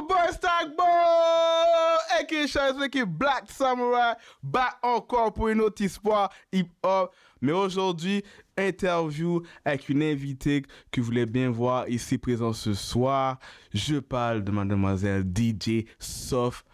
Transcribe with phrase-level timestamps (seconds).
[0.00, 0.84] your boy Stackbo,
[2.20, 7.14] aka Charles, aka Black Samurai, back encore pour une autre histoire hip-hop.
[7.40, 8.22] Mais aujourd'hui,
[8.56, 13.38] interview avec une invitée que vous voulez bien voir ici présent ce soir.
[13.72, 16.66] Je parle de mademoiselle DJ Soft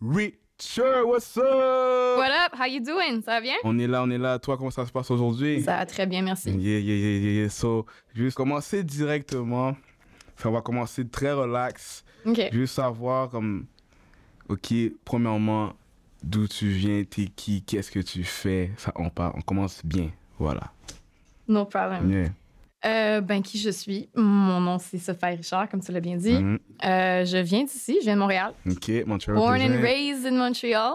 [0.00, 1.06] Richard.
[1.06, 2.18] What's up?
[2.18, 2.54] What up?
[2.54, 3.22] How you doing?
[3.22, 3.56] Ça va bien?
[3.64, 4.38] On est là, on est là.
[4.38, 5.62] Toi, comment ça se passe aujourd'hui?
[5.62, 6.50] Ça va très bien, merci.
[6.50, 7.48] Yeah, yeah, yeah, yeah, yeah.
[7.48, 9.74] So, je vais commencer directement.
[10.36, 12.04] Enfin, on va commencer très relax.
[12.24, 12.40] OK.
[12.52, 13.66] Je veux savoir, comme,
[14.48, 14.74] ok,
[15.04, 15.72] premièrement,
[16.22, 18.70] d'où tu viens, t'es qui, qu'est-ce que tu fais.
[18.76, 20.10] Ça, on, part, on commence bien.
[20.38, 20.72] Voilà.
[21.48, 22.10] No problem.
[22.10, 22.28] Yeah.
[22.86, 24.08] Euh, ben, qui je suis?
[24.14, 26.38] Mon nom, c'est Sophie Richard, comme tu l'as bien dit.
[26.38, 26.58] Mhm.
[26.84, 28.54] Euh, je viens d'ici, je viens de Montréal.
[28.66, 29.36] Ok, Montreal.
[29.36, 30.94] Born and raised in Montreal.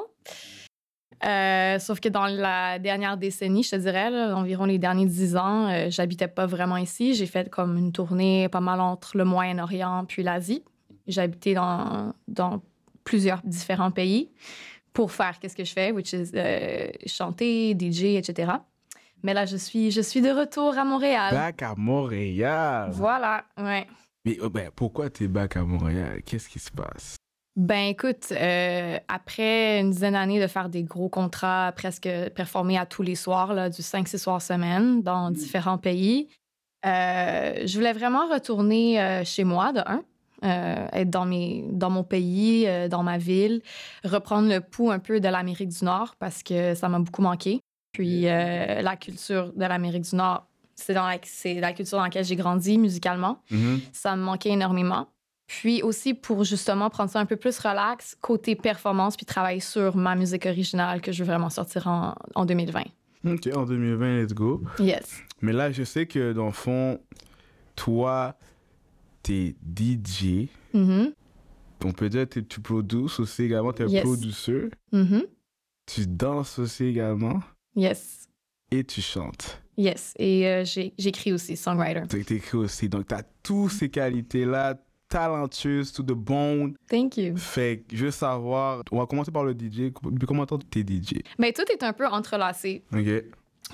[1.23, 5.35] Euh, sauf que dans la dernière décennie, je te dirais, là, environ les derniers dix
[5.35, 7.13] ans, euh, j'habitais pas vraiment ici.
[7.13, 10.63] J'ai fait comme une tournée pas mal entre le Moyen-Orient puis l'Asie.
[11.07, 12.61] J'ai habité dans, dans
[13.03, 14.31] plusieurs différents pays
[14.93, 18.53] pour faire qu'est-ce que je fais, which is euh, chanter, DJ, etc.
[19.23, 21.33] Mais là, je suis, je suis de retour à Montréal.
[21.33, 22.91] Back à Montréal.
[22.93, 23.87] Voilà, ouais.
[24.23, 26.21] Mais oh, ben, pourquoi t'es back à Montréal?
[26.25, 27.15] Qu'est-ce qui se passe?
[27.55, 32.85] Ben écoute, euh, après une dizaine d'années de faire des gros contrats, presque performer à
[32.85, 36.27] tous les soirs, là, du 5-6 soirs semaine dans différents pays,
[36.85, 40.03] euh, je voulais vraiment retourner euh, chez moi, de un,
[40.43, 43.61] euh, être dans, mes, dans mon pays, euh, dans ma ville,
[44.03, 47.59] reprendre le pouls un peu de l'Amérique du Nord parce que ça m'a beaucoup manqué.
[47.93, 52.03] Puis euh, la culture de l'Amérique du Nord, c'est dans la, c'est la culture dans
[52.03, 53.79] laquelle j'ai grandi musicalement Mhm.
[53.93, 55.07] ça me manquait énormément.
[55.47, 59.95] Puis aussi pour justement prendre ça un peu plus relax, côté performance, puis travailler sur
[59.95, 62.81] ma musique originale que je veux vraiment sortir en, en 2020.
[63.27, 64.61] Ok, en 2020, let's go.
[64.79, 65.21] Yes.
[65.41, 66.99] Mais là, je sais que dans le fond,
[67.75, 68.35] toi,
[69.25, 70.49] t'es DJ.
[70.73, 71.13] Mhm.
[71.83, 74.03] On peut dire que tu produces aussi également, t'es un Yes.
[74.03, 74.69] producteur.
[74.91, 75.23] Mhm.
[75.87, 77.39] Tu danses aussi également.
[77.75, 78.27] Yes.
[78.71, 79.61] Et tu chantes.
[79.77, 80.13] Yes.
[80.17, 82.03] Et euh, j'écris aussi, songwriter.
[82.09, 82.87] Tu écris aussi.
[82.89, 86.75] Donc, tu as toutes ces qualités-là, talentueuse, to the bone.
[86.89, 87.35] Thank you.
[87.37, 89.91] Fait que je veux savoir, on va commencer par le DJ.
[90.03, 91.21] Depuis combien de temps tu es DJ?
[91.39, 92.83] Mais tout est un peu entrelacé.
[92.93, 93.05] Ok.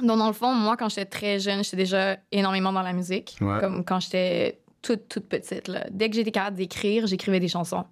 [0.01, 3.38] Donc, dans le fond, moi, quand j'étais très jeune, j'étais déjà énormément dans la musique.
[3.41, 3.59] Ouais.
[3.59, 5.68] Comme quand j'étais toute, toute petite.
[5.68, 5.86] Là.
[5.92, 7.86] Dès que j'étais capable d'écrire, j'écrivais des chansons.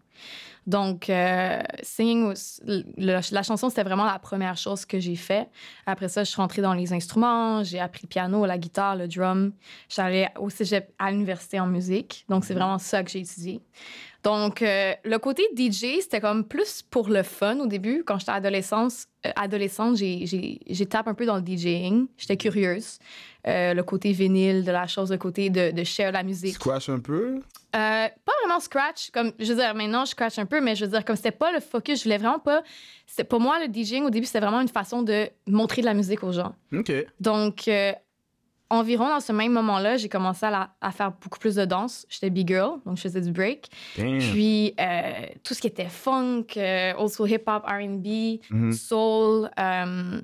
[0.68, 2.34] Donc, euh, singing,
[2.98, 5.48] le- la chanson, c'était vraiment la première chose que j'ai fait.
[5.88, 9.08] Après ça, je suis rentrée dans les instruments, j'ai appris le piano, la guitare, le
[9.08, 9.52] drum.
[9.88, 12.26] J'allais au cégep à l'université en musique.
[12.30, 13.62] Donc, c'est vraiment ça que j'ai étudié.
[14.24, 18.04] Donc, euh, le côté DJ, c'était comme plus pour le fun au début.
[18.06, 18.94] Quand j'étais adolescente,
[19.26, 22.08] euh, adolescente j'ai, j'ai, tapé un peu dans le DJing.
[22.18, 23.00] J'étais curieuse.
[23.48, 26.56] Euh, le côté vinyle de la chose, le côté de, de share la musique.
[26.56, 27.40] Squash un peu?
[27.76, 29.12] Euh, pas vraiment scratch.
[29.12, 31.32] Comme, je veux dire, maintenant, je scratch un peu, mais je veux dire, comme c'était
[31.32, 32.64] pas le focus, je voulais vraiment pas.
[33.30, 36.24] Pour moi, le DJing, au début, c'était vraiment une façon de montrer de la musique
[36.24, 36.54] aux gens.
[36.74, 36.92] Ok.
[37.20, 37.94] Donc, euh,
[38.70, 42.06] environ dans ce même moment-là, j'ai commencé à, la- à faire beaucoup plus de danse.
[42.10, 43.70] J'étais big girl, donc je faisais du break.
[43.98, 44.18] Damn.
[44.20, 45.12] Puis, euh,
[45.44, 48.72] tout ce qui était funk, euh, school hip-hop, R&B, Mhm.
[48.72, 50.22] soul, euh,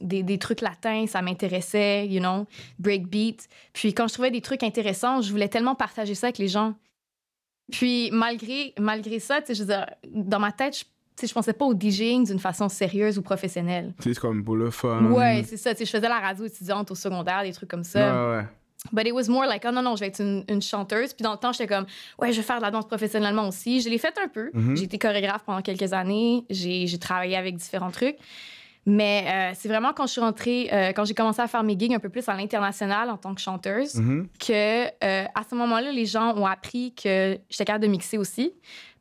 [0.00, 2.46] des, des trucs latins, ça m'intéressait, you know,
[2.78, 3.48] breakbeat.
[3.72, 6.74] Puis quand je trouvais des trucs intéressants, je voulais tellement partager ça avec les gens.
[7.72, 10.84] Puis malgré, malgré ça, tu sais, je veux dire, dans ma tête, je,
[11.20, 13.94] sais, je pensais pas au DJing d'une façon sérieuse ou professionnelle.
[14.00, 15.04] C'est comme pour le fun.
[15.10, 15.72] Ouais, c'est ça.
[15.74, 18.28] Tu sais, je faisais la radio étudiante au secondaire, des trucs comme ça.
[18.30, 18.44] Ouais, ouais.
[18.92, 21.12] But it was more like, oh non, non, je vais être une, une chanteuse.
[21.12, 21.86] Puis dans le temps, j'étais comme,
[22.20, 23.80] ouais, je vais faire de la danse professionnellement aussi.
[23.80, 24.50] Je l'ai fait un peu.
[24.52, 24.76] Mhm.
[24.76, 26.44] J'ai été chorégraphe pendant quelques années.
[26.50, 28.16] J'ai travaillé avec différents trucs.
[28.88, 31.76] Mais euh, c'est vraiment quand je suis rentrée, euh, quand j'ai commencé à faire mes
[31.76, 34.28] gigs un peu plus à l'international en tant que chanteuse, Mhm.
[34.38, 38.52] que euh, à ce moment-là, les gens ont appris que j'étais capable de mixer aussi.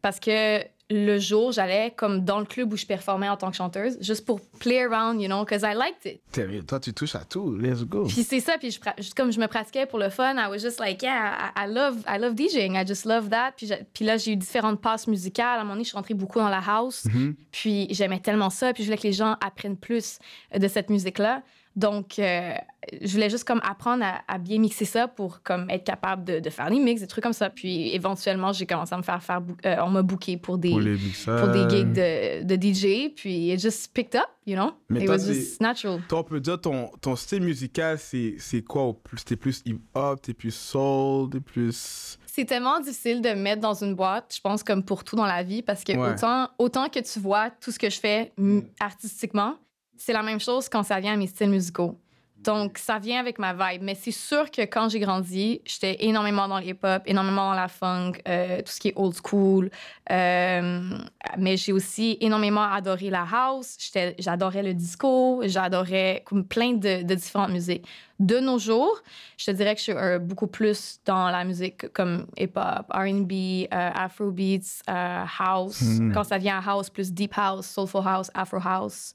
[0.01, 0.61] Parce que
[0.91, 4.23] le jour, j'allais comme dans le club où je performais en tant que chanteuse, juste
[4.23, 6.21] pour play around, you know, because I liked it.
[6.31, 7.55] T'es- Toi, tu touches à tout.
[7.57, 8.03] Let's go.
[8.05, 8.79] Puis c'est ça, puis je,
[9.15, 12.03] comme je me pratiquais pour le fun, I was just like, yeah, I, I love,
[12.07, 13.53] I love DJing, I just love that.
[13.93, 15.57] Puis, là, j'ai eu différentes passes musicales.
[15.57, 17.05] À un moment donné, je suis rentrée beaucoup dans la house.
[17.05, 17.35] Mhm.
[17.51, 20.19] Puis j'aimais tellement ça, puis je voulais que les gens apprennent plus
[20.53, 21.41] euh, de cette musique-là.
[21.75, 22.53] Donc, euh,
[23.01, 26.39] je voulais juste comme apprendre à, à bien mixer ça pour comme être capable de,
[26.39, 27.49] de faire des mix, des trucs comme ça.
[27.49, 31.49] Puis éventuellement, j'ai commencé à me faire faire, euh, on m'a booké pour des Pour
[31.49, 34.71] des gigs de, de DJ, puis it just picked up, you know?
[34.89, 35.99] Mais it was just natural.
[36.07, 39.25] Toi, on peut dire ton, ton style musical, c'est c'est quoi au plus?
[39.25, 42.17] T'es plus hip-hop, t'es plus soul, t'es plus.
[42.25, 45.43] C'est tellement difficile de mettre dans une boîte, je pense, comme pour tout dans la
[45.43, 46.11] vie, parce que Ouais.
[46.13, 48.31] autant, autant que tu vois tout ce que je fais
[48.79, 49.55] artistiquement,
[49.97, 51.97] c'est la même chose quand ça vient à mes styles musicaux.
[52.45, 53.81] Donc, ça vient avec ma vibe.
[53.81, 57.67] Mais c'est sûr que quand j'ai grandi, j'étais énormément dans lhip hop énormément dans la
[57.67, 59.71] funk, euh, tout ce qui est old school.
[60.11, 60.89] Euh,
[61.37, 63.77] mais j'ai aussi énormément adoré la house.
[64.19, 65.41] J'adorais le disco.
[65.45, 67.87] J'adorais plein de, de, différentes musiques.
[68.19, 69.01] De nos jours,
[69.37, 73.67] je te dirais que je suis euh, beaucoup plus dans la musique comme hip-hop, R&B,
[73.71, 75.81] Afrobeats, house.
[75.81, 76.13] Hmm.
[76.13, 79.13] Quand ça vient à house, plus deep house, soulful house, afro house.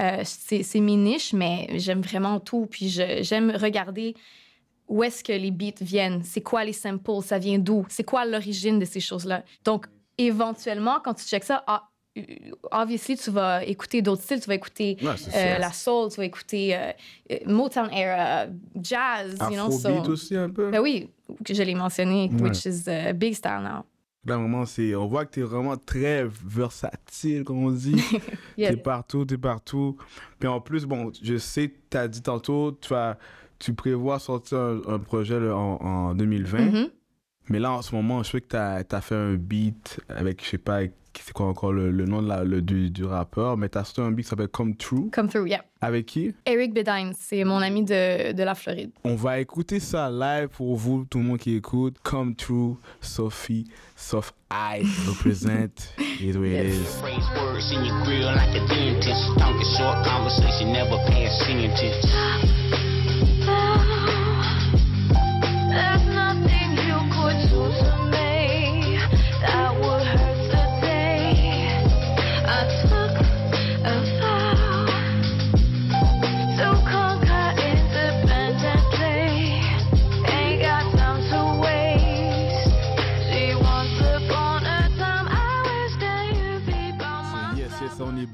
[0.00, 2.66] Euh, c'est mes niches, mais j'aime vraiment tout.
[2.70, 4.14] Puis j'aime regarder
[4.88, 8.24] où est-ce que les beats viennent, c'est quoi les samples, ça vient d'où, c'est quoi
[8.24, 9.44] l'origine de ces choses-là?
[9.64, 9.86] Donc,
[10.18, 11.88] éventuellement, quand tu checks ça, ah,
[12.18, 12.22] euh,
[12.72, 14.40] obviously, tu vas écouter d'autres styles.
[14.40, 16.76] Tu vas écouter euh, la soul, tu vas écouter
[17.46, 18.46] Motown era,
[18.82, 19.36] jazz.
[19.38, 20.10] Afrobeat you know, so...
[20.10, 20.70] aussi un peu.
[20.70, 21.08] Ben oui,
[21.48, 23.84] je l'ai mentionné, which is big style now.
[24.26, 27.96] Là, vraiment, c'est, on voit que tu es vraiment très versatile, comme on dit.
[28.56, 29.96] Tu es partout, tu es partout.
[30.38, 33.16] Puis en plus, bon, je sais, tu as dit tantôt, tu, as,
[33.58, 36.58] tu prévois sortir un, projet en, en, 2020.
[36.58, 36.90] Mm-hmm.
[37.48, 40.44] Mais là, en ce moment, je sais que tu as, as, fait un beat avec,
[40.44, 40.82] je sais pas,
[41.18, 44.00] c'est quoi encore le, le nom de la, le, du, du, rappeur, mais t'as sorti
[44.00, 45.10] un beat qui s'appelle Come True.
[45.10, 45.64] Come Through, yeah.
[45.80, 46.34] Avec qui?
[46.46, 48.90] Eric Bedine, c'est mon ami de, de la Floride.
[49.04, 51.96] On va écouter ça live pour vous, tout le monde qui écoute.
[52.02, 53.66] Come True, Sophie,
[53.96, 57.00] Soft I represent it way it is.
[57.00, 59.38] Phrase words in your grill like a dentist.
[59.38, 62.79] Talking short conversation, never pass sentence.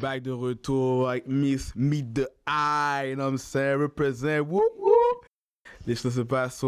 [0.00, 3.80] Back de retour avec Miss Meet the Eye, you know what I'm saying?
[3.80, 4.46] Represent.
[5.86, 6.64] Les choses se passent.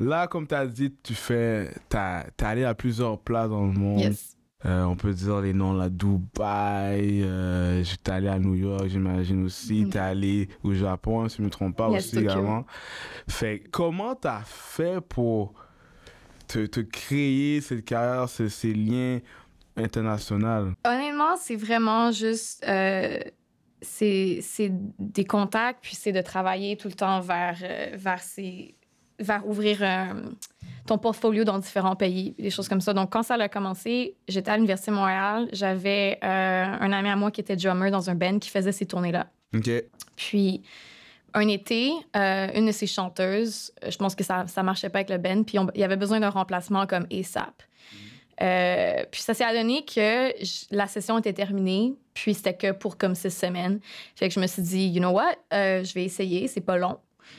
[0.00, 4.00] là, comme tu as dit, tu fais, t'es allé à plusieurs places dans le monde.
[4.00, 4.36] Yes.
[4.64, 9.44] Euh, on peut dire les noms là, Dubaï, euh, j'étais allé à New York, j'imagine
[9.44, 9.90] aussi, mm.
[9.90, 12.64] t'es allé au Japon, si je ne me trompe pas aussi également.
[13.28, 15.52] Fait, comment t'as fait pour
[16.46, 19.18] te, te, créer cette carrière, ces liens
[19.76, 20.74] international?
[20.84, 22.64] Honnêtement, c'est vraiment juste.
[22.68, 23.18] Euh,
[23.80, 28.76] c'est des contacts, puis c'est de travailler tout le temps vers, euh, vers, ces,
[29.18, 30.30] vers ouvrir euh,
[30.86, 32.94] ton portfolio dans différents pays, des choses comme ça.
[32.94, 35.48] Donc, quand ça a commencé, j'étais à l'Université de Montréal.
[35.52, 39.26] J'avais un ami à moi qui était drummer dans un band qui faisait ces tournées-là.
[39.52, 39.68] OK.
[40.14, 40.62] Puis,
[41.34, 45.18] un été, une de ses chanteuses, je pense que ça ne marchait pas avec le
[45.18, 47.64] band, puis il y avait besoin d'un remplacement comme ASAP.
[48.40, 50.32] Euh, puis ça s'est adonné que
[50.74, 53.80] la session était terminée, puis c'était que pour comme six semaines.
[54.16, 56.78] Fait que je me suis dit, you know what, euh, je vais essayer, c'est pas
[56.78, 56.98] long.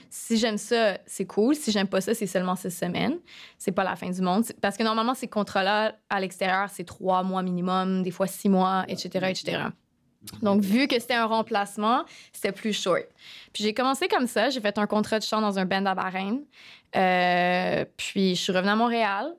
[0.09, 1.55] Si j'aime ça, c'est cool.
[1.55, 3.19] Si j'aime pas ça, c'est seulement six semaines.
[3.57, 4.45] C'est pas la fin du monde.
[4.61, 8.85] Parce que normalement, ces contrats-là, à l'extérieur, c'est trois mois minimum, des fois six mois,
[8.87, 9.63] etc., etc.
[10.41, 13.05] Donc, vu que c'était un remplacement, c'était plus short.
[13.51, 14.49] Puis j'ai commencé comme ça.
[14.49, 16.43] J'ai fait un contrat de chant dans un band à Bahreïn.
[16.95, 19.35] Euh, puis je suis revenue à Montréal.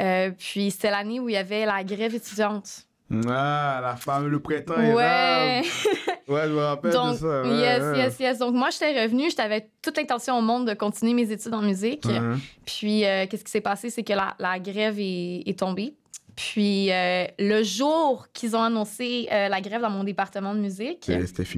[0.00, 2.86] Euh, puis c'était l'année où il y avait la grève étudiante.
[3.28, 5.62] Ah, la femme, le printemps ouais.
[6.28, 7.44] ouais, je me rappelle Donc, de ça.
[7.44, 8.38] yes, yes, yes.
[8.38, 12.04] Donc, moi, j'étais revenue, j'avais toute l'intention au monde de continuer mes études en musique.
[12.06, 12.38] Uh-huh.
[12.64, 13.90] Puis, euh, qu'est-ce qui s'est passé?
[13.90, 15.94] C'est que la, la grève est, est, tombée.
[16.34, 21.08] Puis, euh, le jour qu'ils ont annoncé la grève dans mon département de musique,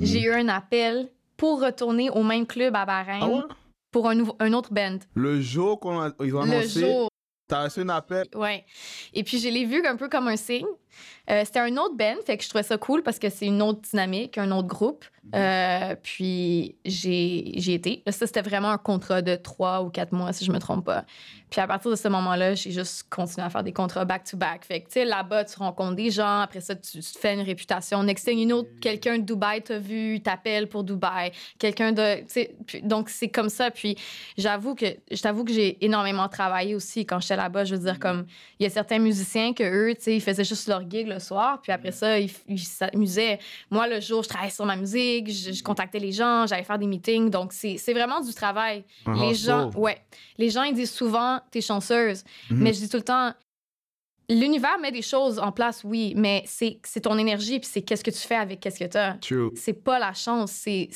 [0.02, 3.44] j'ai eu un appel pour retourner au même club à Bahreïn.
[3.48, 3.54] Ah
[3.96, 4.98] pour un, nouveau, un autre band.
[5.14, 7.06] Le jour qu'ils ont annoncé.
[7.48, 8.26] T'as reçu un appel?
[8.34, 8.64] Ouais.
[9.14, 10.66] Et puis, je l'ai vu un peu comme un signe.
[11.28, 13.60] Euh, c'était un autre band, fait que je trouvais ça cool parce que c'est une
[13.60, 15.04] autre dynamique, un autre groupe.
[15.24, 15.30] Mhm.
[15.34, 18.02] Euh, puis, j'ai été.
[18.08, 21.04] ça, c'était vraiment un contrat de trois ou quatre mois, si je me trompe pas.
[21.50, 24.64] Puis, à partir de ce moment-là, j'ai juste continué à faire des contrats back-to-back.
[24.64, 26.40] Fait que, tu sais, là-bas, tu rencontres des gens.
[26.40, 28.02] Après ça, tu, fais une réputation.
[28.02, 31.32] Next thing you know, quelqu'un de Dubaï t'a vu, t'appelle pour Dubaï.
[31.58, 32.24] Quelqu'un de.
[32.86, 33.70] donc, c'est comme ça.
[33.70, 33.96] Puis,
[34.38, 37.64] j'avoue que, que j'ai énormément travaillé aussi quand j'étais là-bas.
[37.64, 37.98] Je veux dire, mhm.
[37.98, 38.26] comme,
[38.58, 41.18] il y a certains musiciens que eux, tu sais, ils faisaient juste leur gig le
[41.18, 41.60] soir.
[41.62, 43.38] Puis après ça, ils s'amusaient.
[43.70, 46.86] Moi, le jour, je travaillais sur ma musique, je, contactais les gens, j'allais faire des
[46.86, 47.30] meetings.
[47.30, 48.84] Donc, c'est vraiment du travail.
[49.06, 49.98] les gens, ouais.
[50.38, 52.24] Les gens, ils disent souvent, t'es chanceuse.
[52.50, 53.32] Mais je dis tout le temps,
[54.28, 58.10] L'univers met des choses en place, oui, mais c'est ton énergie, puis c'est qu'est-ce que
[58.10, 59.16] tu fais avec qu'est-ce que tu as.
[59.54, 60.90] C'est pas la chance, c'est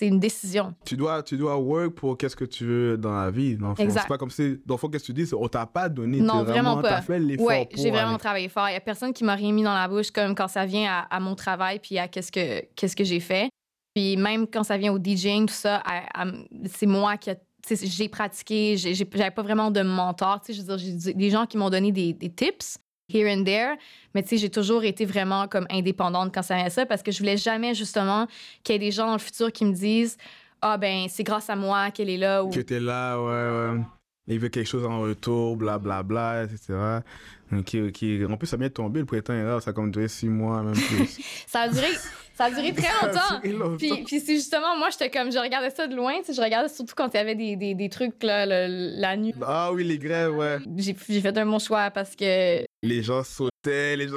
[0.00, 0.74] une décision.
[0.84, 3.58] Tu dois, tu dois work pour qu'est-ce que tu veux dans la vie.
[3.76, 6.20] C'est pas comme si, dans le fond, qu'est-ce que tu dis, on t'a pas donné.
[6.20, 6.96] Non, vraiment, pas.
[6.96, 7.46] As fait l'effort.
[7.46, 8.68] Ouais, j'ai vraiment travaillé fort.
[8.68, 11.06] Il y a personne qui m'a rien mis dans la bouche, comme quand ça vient
[11.10, 13.50] à, mon travail, puis à qu'est-ce que, qu'est-ce que j'ai fait.
[13.94, 15.82] Puis même quand ça vient au DJing, tout ça,
[16.64, 17.36] c'est moi qui a-
[17.68, 20.40] j'ai pratiqué, j'avais pas vraiment de mentor.
[20.48, 22.78] Je veux dire, j'ai des- gens qui m'ont donné des, tips
[23.08, 23.76] here and there,
[24.14, 27.36] mais j'ai toujours été vraiment comme indépendante quand ça vient ça parce que je voulais
[27.36, 28.26] jamais justement
[28.62, 30.16] qu'il y ait des gens dans le futur qui me disent
[30.62, 33.80] ah ben c'est grâce à moi qu'elle est là ou Que t'es là, ouais, ouais.
[34.28, 37.00] Il veut quelque chose en retour, blablabla, etc.
[37.52, 38.30] Ok, ok.
[38.30, 40.28] En plus, ça vient de tomber, le printemps est là, ça a comme duré six
[40.28, 41.18] mois, même plus.
[41.46, 41.88] ça a duré
[42.34, 43.40] ça a duré très longtemps.
[43.42, 43.76] duré longtemps.
[43.76, 46.40] Puis, puis c'est justement, moi, j'étais comme, je regardais ça de loin, tu sais, je
[46.40, 49.34] regardais surtout quand il y avait des, des, des trucs, là, le- la nuit.
[49.42, 50.58] Ah oui, les grèves, ouais.
[50.76, 52.64] J'ai fait un bon choix parce que.
[52.82, 54.16] Les gens sautaient, les gens.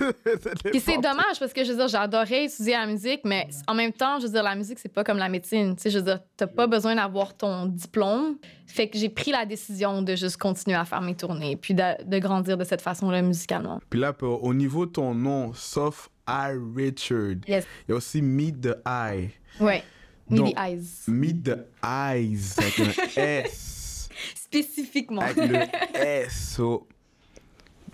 [0.70, 3.92] Puis c'est dommage parce que, je veux dire, j'adorais étudier la musique, mais en même
[3.92, 5.74] temps, je veux dire, la musique, c'est pas comme la médecine.
[5.76, 8.36] Tu sais, je veux dire, t'as pas besoin d'avoir ton diplôme.
[8.66, 12.04] Fait que j'ai pris la décision de juste continuer à faire mes tournées, puis de,
[12.04, 13.80] de grandir de cette façon-là musicalement.
[13.88, 17.66] Puis là, pour- au niveau de ton nom, sauf I Richard, il Yes.
[17.88, 19.30] y a aussi Meet the Eye.
[19.60, 19.82] Ouais.
[20.28, 20.86] Donc- Meet the eyes.
[21.06, 24.08] Meet the Eyes, avec un S.
[24.34, 25.20] Spécifiquement.
[25.22, 25.58] Avec le
[26.00, 26.54] S.
[26.56, 26.86] so-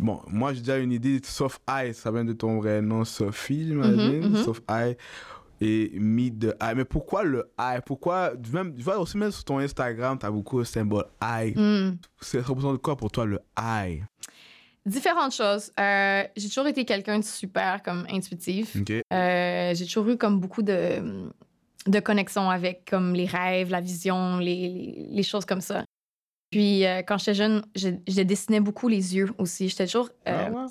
[0.03, 3.69] Bon, moi j'ai déjà une idée, sauf I, ça vient de ton vrai nom, Sophie,
[3.69, 4.21] j'imagine.
[4.21, 4.45] Mhm, mhm.
[4.45, 4.97] Sauf I.
[5.65, 6.75] Et Meet the Eye.
[6.75, 7.79] Mais pourquoi le I?
[7.87, 11.53] Pourquoi, même, tu vois aussi même sur ton Instagram, t'as beaucoup de symboles I.
[11.55, 11.99] Hmm.
[12.21, 14.03] C'est représente quoi pour toi le I?
[14.85, 15.71] Différentes choses.
[15.79, 18.75] Euh, j'ai toujours été quelqu'un de super comme intuitif.
[18.75, 18.91] Ok.
[18.91, 21.31] Euh, j'ai toujours eu comme beaucoup de,
[21.87, 25.85] de connexion avec comme les rêves, la vision, les, les, les choses comme ça.
[26.53, 29.69] Puis euh, quand j'étais jeune, je, je dessinais beaucoup les yeux aussi.
[29.69, 30.11] J'étais toujours.
[30.29, 30.67] euh, Ah ouais?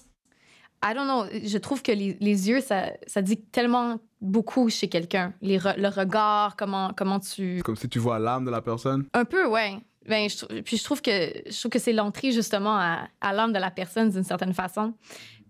[0.83, 1.25] I don't know.
[1.43, 5.33] Je trouve que les, les yeux, ça, ça dit tellement beaucoup chez quelqu'un.
[5.41, 7.61] Les re- le regard, comment, comment tu.
[7.65, 9.05] Comme si tu vois l'âme de la personne?
[9.13, 9.73] Un peu, ouais.
[10.07, 13.53] Ben, je, puis je trouve que je trouve que c'est l'entrée justement à, à l'âme
[13.53, 14.93] de la personne d'une certaine façon.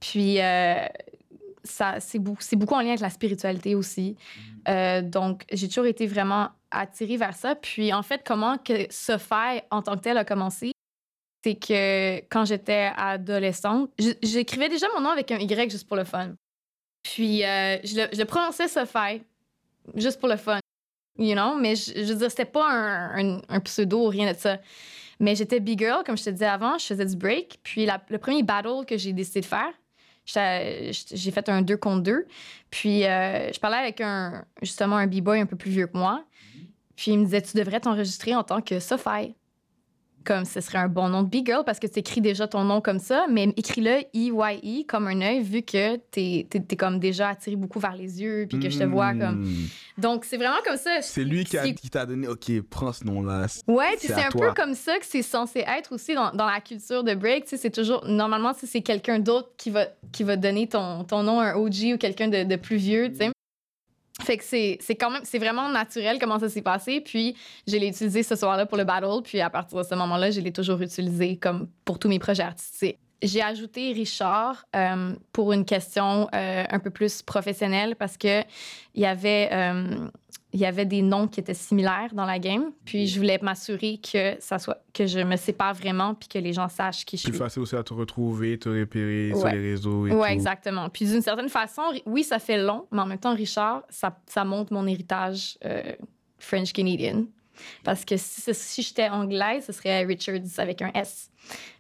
[0.01, 0.85] Puis euh,
[1.63, 4.17] ça c'est beaucoup en lien avec la spiritualité aussi.
[4.67, 7.55] Euh, donc j'ai toujours été vraiment attirée vers ça.
[7.55, 9.13] Puis en fait comment que ce
[9.71, 10.71] en tant que tel a commencé,
[11.43, 16.03] c'est que quand j'étais adolescente, j'écrivais déjà mon nom avec un Y juste pour le
[16.03, 16.33] fun.
[17.03, 18.79] Puis euh, je, le, prononçais ce
[19.95, 20.59] juste pour le fun
[21.17, 24.59] you know, mais je, je veux dire, c'était pas un, pseudo ou rien de ça.
[25.19, 27.59] Mais j'étais big girl, comme je te disais avant, je faisais du break.
[27.63, 29.71] Puis le premier battle que j'ai décidé de faire,
[30.25, 32.25] j'ai fait un 2 contre 2.
[32.71, 36.23] Puis euh, je parlais avec un, justement un b-boy un peu plus vieux que moi.
[37.01, 39.33] Puis il me disait, tu devrais t'enregistrer en tant que Sophie.
[40.23, 42.63] Comme ce serait un bon nom de big girl parce que tu écris déjà ton
[42.63, 47.29] nom comme ça, mais écris-le E-Y-E comme un œil vu que t'es es, comme déjà
[47.29, 49.45] attiré beaucoup vers les yeux puis que je te vois comme.
[49.45, 49.67] Hmm.
[49.97, 51.01] Donc c'est vraiment comme ça.
[51.01, 53.47] C'est lui qui t'a donné, ok, prends ce nom-là.
[53.67, 54.49] Ouais, puis C'est un toi.
[54.49, 57.45] peu comme ça que c'est censé être aussi dans, dans la culture de break.
[57.45, 58.05] Tu sais, c'est toujours.
[58.05, 61.93] Normalement, c'est quelqu'un d'autre qui va, qui va donner ton, ton nom à un OG
[61.95, 63.31] ou quelqu'un de, de plus vieux, tu sais.
[64.21, 65.21] Fait que c'est quand même.
[65.23, 67.01] C'est vraiment naturel comment ça s'est passé.
[67.01, 67.35] Puis,
[67.67, 69.21] je l'ai utilisé ce soir-là pour le battle.
[69.23, 72.43] Puis, à partir de ce moment-là, je l'ai toujours utilisé comme pour tous mes projets
[72.43, 72.99] artistiques.
[73.21, 78.41] J'ai ajouté Richard euh, pour une question euh, un peu plus professionnelle parce que
[78.95, 79.49] il y avait.
[79.51, 80.07] euh,
[80.53, 82.73] il y avait des noms qui étaient similaires dans la game.
[82.83, 86.51] Puis je voulais m'assurer que ça soit que je me sépare vraiment puis que les
[86.51, 87.39] gens sachent qui je Plus suis.
[87.39, 90.33] facile aussi à te retrouver, te repérer sur les réseaux et Ouais, tout.
[90.33, 90.89] exactement.
[90.89, 94.43] Puis d'une certaine façon, oui, ça fait long, mais en même temps, Richard, ça, ça
[94.43, 95.57] montre mon héritage
[96.37, 97.23] French Canadian.
[97.85, 101.29] Parce que si, si j'étais anglaise, ce serait Richards avec un S.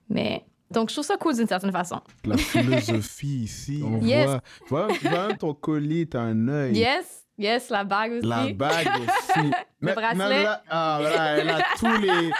[0.09, 1.99] Mais donc je trouve ça cool d'une certaine façon.
[2.25, 4.27] La philosophie ici, on Yes.
[4.27, 4.41] voit.
[4.59, 6.77] Tu vois, tu vois même ton collier, t'as un œil.
[6.77, 8.27] Yes, yes, la bague aussi.
[8.27, 9.51] La bague aussi.
[9.81, 10.29] Mais- bracelet.
[10.29, 12.31] même là, ah, voilà, elle a tous les.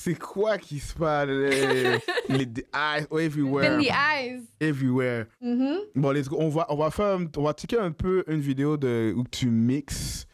[0.00, 1.28] C'est quoi qui se passe?
[1.28, 1.98] Les,
[2.28, 3.72] les the eyes everywhere.
[3.74, 4.42] In the eyes.
[4.60, 5.26] Everywhere.
[5.40, 5.78] Mhm.
[5.96, 6.36] Bon, let's go.
[6.38, 9.24] On va, on va faire, un- on va checker un peu une vidéo de, où
[9.30, 10.26] tu mixes.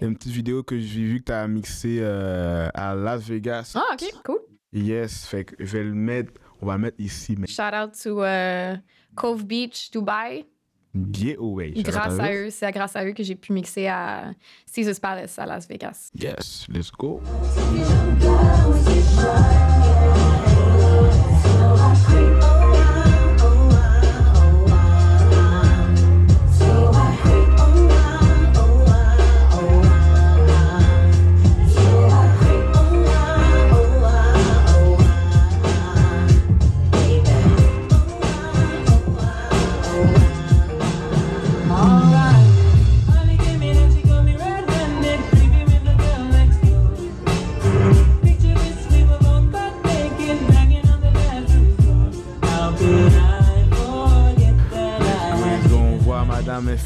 [0.00, 3.72] Une petite vidéo que j'ai vu que tu as mixé euh, à Las Vegas.
[3.76, 4.38] Ah, OK, cool.
[4.72, 8.22] Yes, fait que je vais le mettre, on va mettre ici, mais Shout out to
[8.22, 8.76] euh,
[9.14, 10.46] Cove Beach, Dubai.
[10.94, 11.74] Getaway.
[11.74, 14.32] Shout out Grâce à eux, c'est grâce à eux que j'ai pu mixer à
[14.72, 16.10] Caesars Palace à Las Vegas.
[16.14, 17.20] Yes, let's go.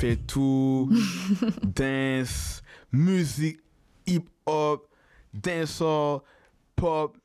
[0.02, 0.90] Fait tout.
[1.62, 3.60] dance, musique,
[4.06, 4.88] hip-hop,
[5.32, 6.20] dancehall,
[6.74, 7.16] pop.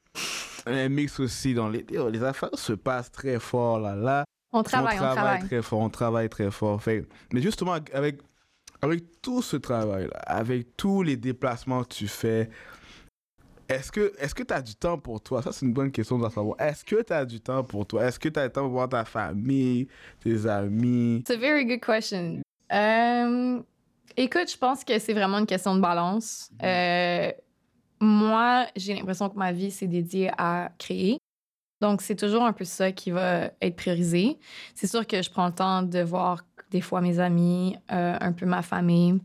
[0.68, 1.84] Un mix aussi dans les...
[2.12, 3.96] Les affaires se passent très fort là.
[3.96, 5.46] Là, On travaille, on travaille travaille.
[5.48, 6.84] très fort, on travaille très fort.
[6.84, 8.20] Fait, mais justement, avec,
[8.82, 12.50] avec tout ce travail-là, avec tous les déplacements que tu fais,
[13.70, 15.42] est-ce que est-ce que tu as du temps pour toi?
[15.42, 16.56] Ça, c'est une bonne question de savoir.
[16.60, 18.06] Est-ce que tu as du temps pour toi?
[18.06, 19.88] Est-ce que tu as le temps pour voir ta famille,
[20.24, 21.18] tes amis?
[21.18, 22.42] It's a very good question.
[22.74, 23.60] Euh,
[24.16, 26.52] écoute, je pense que c'est vraiment une question de balance.
[26.64, 27.32] Euh,
[28.00, 31.18] moi, j'ai l'impression que ma vie, c'est dédié à créer.
[31.82, 34.40] Donc, c'est toujours un peu ça qui va être priorisé.
[34.74, 38.34] C'est sûr que je prends le temps de voir des fois mes amis, euh, un
[38.34, 39.20] peu ma famille.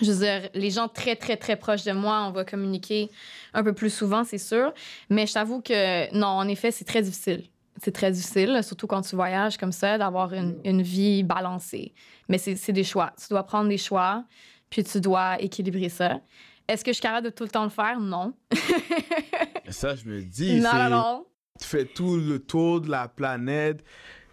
[0.00, 3.10] Je veux dire, les gens très, très, très proches de moi, on va communiquer
[3.52, 4.72] un peu plus souvent, c'est sûr.
[5.10, 7.44] Mais je t'avoue que, non, en effet, c'est très difficile.
[7.80, 11.94] C'est très difficile, surtout quand tu voyages comme ça, d'avoir une, une vie balancée.
[12.28, 13.12] Mais c'est c'est des choix.
[13.20, 14.24] Tu dois prendre des choix,
[14.70, 16.20] puis tu dois équilibrer ça.
[16.68, 17.98] Est-ce que je suis capable de tout le temps le faire?
[17.98, 18.34] Non.
[19.68, 21.26] Ça, je me dis, non, non, non.
[21.60, 23.84] tu fais tout le tour de la planète.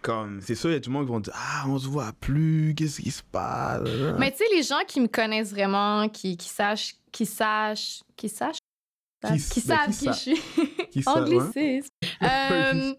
[0.02, 2.12] Comme, c'est sûr, il y a du monde qui vont dire Ah, on se voit
[2.20, 3.86] plus, qu'est-ce qui se passe?
[4.18, 8.28] Mais tu sais, les gens qui me connaissent vraiment, qui, qui sachent, qui sachent, qui
[8.30, 8.56] sachent,
[9.26, 10.40] Qui qui, ben, savent qui qui, sa- je suis.
[10.90, 11.02] Qui?
[11.06, 11.88] Anglicisme.
[12.22, 12.92] Euh,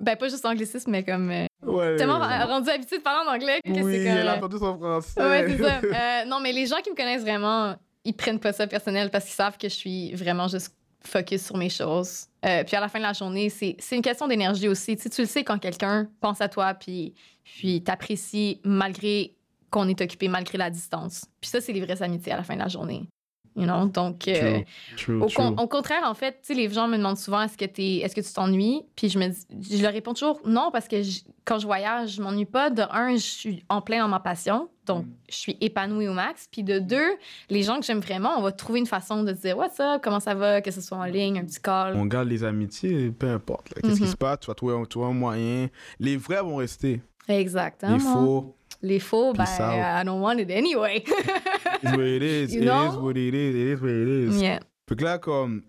[0.00, 1.30] ben, pas juste anglicisme, mais comme.
[1.30, 1.96] euh, Ouais.
[1.96, 4.18] tellement rendu habitué de parler en anglais que Oui, c'est comme.
[4.18, 5.20] elle a euh, entendu son français.
[5.22, 5.80] Ouais, c'est ça.
[5.82, 9.24] Euh, non, mais les gens qui me connaissent vraiment, ils prennent pas ça personnel parce
[9.26, 12.26] qu'ils savent que je suis vraiment juste focus sur mes choses.
[12.42, 14.96] Puis à la fin de la journée, c'est c'est une question d'énergie aussi.
[14.96, 19.34] Tu sais, tu le sais quand quelqu'un pense à toi puis, puis t'apprécie malgré
[19.70, 21.24] qu'on est occupé, malgré la distance.
[21.40, 23.08] Puis ça, c'est les vraies amitiés à la fin de la journée.
[23.54, 23.86] You know?
[23.86, 24.60] Donc, euh,
[24.96, 25.34] True, au, true.
[25.36, 28.82] con- au contraire, en fait, les gens me demandent souvent est-ce que, tu t'ennuies?
[28.96, 32.12] Puis je me dis, je leur réponds toujours non, parce que je- quand je voyage,
[32.16, 32.70] je m'ennuie pas.
[32.70, 36.48] De un, je suis en plein dans ma passion, donc je suis épanouie au max.
[36.50, 37.10] Puis de deux,
[37.50, 40.00] les gens que j'aime vraiment, on va trouver une façon de se dire What's up,
[40.02, 41.94] comment ça va, que ce soit en ligne, un petit call.
[41.96, 43.74] On garde les amitiés, peu importe.
[43.74, 44.08] Qu'est-ce qui Mhm.
[44.08, 44.40] se passe?
[44.40, 45.68] Tu vas trouver, un- moyen.
[46.00, 47.02] Les vrais vont rester.
[47.28, 47.92] Exactement.
[47.92, 50.00] Les faux, Les faux, ben, Peace out.
[50.00, 51.02] I don't want it anyway.
[51.04, 52.52] it's what it is.
[52.54, 52.88] You it know?
[52.90, 53.54] is what it is.
[53.54, 54.40] It is what it is.
[54.42, 54.60] yeah.
[54.88, 55.62] Fait que là, comme,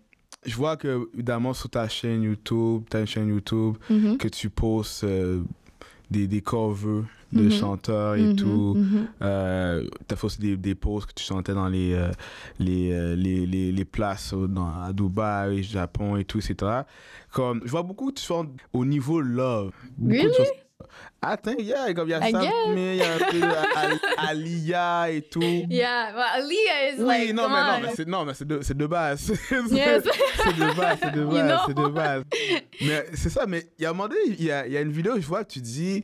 [0.45, 4.17] je vois que, évidemment, sur ta chaîne YouTube, ta chaîne YouTube, Mhm.
[4.17, 5.41] que tu postes euh,
[6.09, 7.51] des, des covers de Mhm.
[7.51, 8.73] chanteurs et Mhm, tout.
[8.75, 9.07] mhm.
[9.23, 12.11] Euh, t'as fait aussi des, des posts que tu chantais dans les, euh,
[12.59, 16.81] les, euh, les, les, les places dans, à Dubaï, Japon et tout, etc.
[17.31, 19.71] Comme, je vois beaucoup que tu chantes au niveau love.
[19.97, 20.49] Beaucoup Really?
[20.83, 21.21] Choses.
[21.21, 22.53] Attends, yeah, comme il y a I guess.
[22.73, 23.43] mais il y a un peu
[23.75, 25.41] Al- Alia et tout.
[25.41, 27.63] Yeah, well, Aaliyah is Oui, like, non, mais on.
[27.65, 29.31] non, mais c'est, non, mais c'est de, c'est de base.
[29.71, 30.03] Yes.
[30.43, 31.57] c'est de base, c'est de You base, know?
[31.67, 32.23] c'est de base.
[32.81, 34.77] Mais c'est ça, mais il y a un moment donné, il y a, il y
[34.77, 36.03] a une vidéo, je vois que tu dis.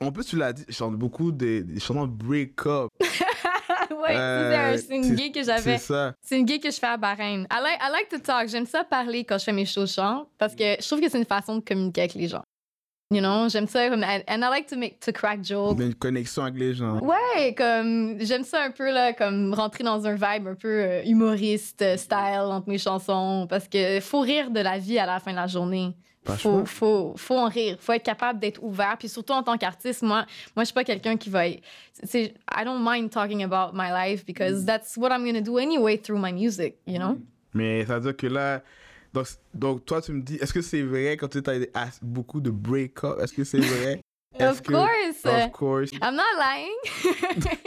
[0.00, 2.88] En plus, tu l'as dit, je chante beaucoup des, des chansons de break-up.
[3.00, 5.78] ouais, Euh, c'est une gig que C'est j'avais.
[5.78, 6.12] ça.
[6.20, 7.46] C'est une gig que je fais à Bahreïn.
[7.50, 8.48] I like, I like to talk.
[8.48, 11.18] J'aime ça parler quand je fais mes shows chants parce que je trouve que c'est
[11.18, 12.42] une façon de communiquer avec les gens.
[13.14, 15.78] You know, j'aime ça comme and, and I like to make to crack jokes.
[15.80, 16.98] Une connexion avec les gens.
[17.00, 21.02] Ouais, comme j'aime ça un peu là, comme rentrer dans un vibe un peu euh,
[21.04, 25.18] humoriste euh, style entre mes chansons parce que faut rire de la vie à la
[25.20, 25.94] fin de la journée.
[26.24, 27.76] Faut, faut, faut en rire.
[27.80, 28.94] Faut être capable d'être ouvert.
[28.96, 31.42] Puis surtout en tant qu'artiste, moi, moi, je suis pas quelqu'un qui va.
[32.04, 34.26] c'est- I don't mind talking about my life Mm.
[34.26, 37.18] because that's what I'm gonna do anyway through my music, you know?
[37.52, 38.62] Mais ça veut dire que là.
[39.12, 41.38] Donc, donc toi, tu me dis, est-ce que c'est vrai quand tu
[41.74, 43.18] as beaucoup de break-up?
[43.20, 44.00] Est-ce que c'est vrai?
[44.40, 45.24] Of que- course!
[45.26, 45.90] Of course.
[46.00, 47.52] I'm not lying.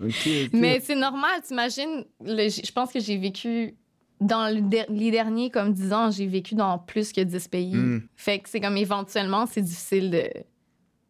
[0.00, 0.14] Ok,
[0.44, 0.50] ok.
[0.52, 3.74] Mais c'est normal, t'imagines, le- je pense que j'ai vécu
[4.20, 7.74] dans le les derniers comme 10 ans, j'ai vécu dans plus que 10 pays.
[7.74, 8.08] Mm.
[8.14, 10.28] Fait que c'est comme éventuellement, c'est difficile de,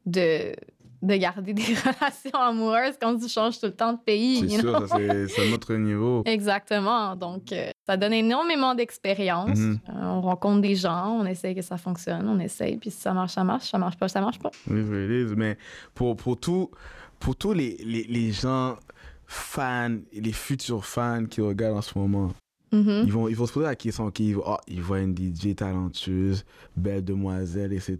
[0.07, 0.55] de,
[1.01, 4.39] de garder des relations amoureuses quand tu changes tout le temps de pays.
[4.41, 4.87] C'est you sûr,
[5.29, 6.23] c'est autre niveau.
[6.27, 7.15] Exactement.
[7.15, 9.59] Donc, euh, ça donne énormément d'expérience.
[9.59, 9.79] Mhm.
[9.89, 13.13] Euh, on rencontre des gens, on essaye que ça fonctionne, on essaye, puis si ça
[13.13, 14.51] marche, ça marche, ça marche pas, ça marche pas.
[14.69, 15.35] Oui, oui, it is.
[15.37, 15.57] Mais
[15.95, 16.71] pour, pour, tout,
[17.21, 18.77] pour tous les, les, les gens
[19.27, 22.33] fans, les futurs fans qui regardent en ce moment,
[22.71, 23.05] Mhm.
[23.07, 25.17] ils, vont, ils vont se poser la question ok, ils, vont- ah, ils voient une
[25.17, 26.45] DJ talentueuse,
[26.77, 27.99] belle demoiselle, etc.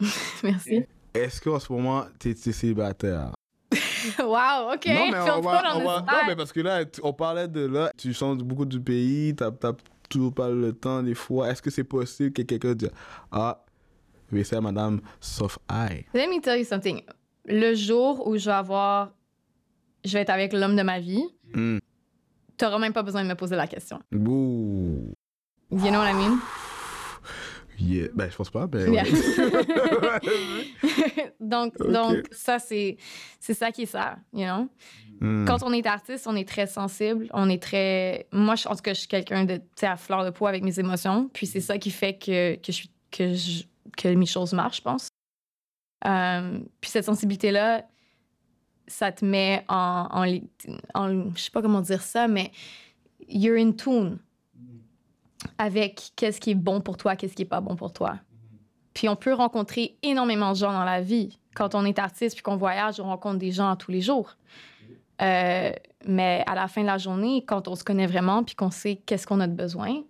[0.44, 0.84] Merci.
[1.14, 3.30] Est-ce qu'en ce moment, tu es célibataire?
[4.18, 4.86] Wow, OK.
[4.86, 8.12] Non, mais on va, on non, mais parce que là, on parlait de là, tu
[8.12, 9.72] changes beaucoup du pays, t'as t'as
[10.10, 11.50] toujours pas le temps des fois.
[11.50, 12.90] Est-ce que c'est possible que quelqu'un dise
[13.32, 13.64] Ah,
[14.30, 17.00] vais faire madame sauf I Let me tell you something.
[17.46, 19.12] Le jour où je vais avoir...
[20.04, 21.24] Je vais être avec l'homme de ma vie,
[21.54, 21.78] Hmm.
[22.58, 24.00] t'auras même pas besoin de me poser la question.
[24.12, 25.14] Ouh.
[25.70, 26.38] You know what I mean?
[27.78, 28.08] Yeah.
[28.14, 28.92] Ben, je pense pas, ben.
[28.92, 29.04] Yeah.
[31.40, 32.96] donc, donc, ça, c'est
[33.40, 34.68] c'est ça qui est ça, you know?
[35.20, 35.44] Hmm.
[35.44, 38.26] Quand on est artiste, on est très sensible, on est très...
[38.32, 41.28] Moi, je pense que je suis quelqu'un de, à fleur de peau avec mes émotions,
[41.32, 43.64] puis c'est ça qui fait que, que, je, suis- que, je-
[43.96, 45.08] que mes choses marchent, je pense.
[46.06, 47.86] Euh, puis cette sensibilité-là,
[48.86, 50.26] ça te met en, en,
[50.94, 52.50] en- Je sais pas comment dire ça, mais
[53.28, 54.18] you're in tune
[55.58, 58.18] avec qu'est-ce qui est bon pour toi, qu'est-ce qui est pas bon pour toi.
[58.92, 61.38] Puis on peut rencontrer énormément de gens dans la vie.
[61.54, 64.36] Quand on est artiste puis qu'on voyage, on rencontre des gens tous les jours.
[65.22, 65.70] Euh,
[66.06, 69.00] mais à la fin de la journée, quand on se connaît vraiment puis qu'on sait
[69.06, 70.02] qu'est-ce qu'on a de besoin,